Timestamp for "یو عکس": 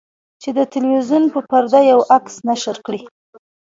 1.91-2.35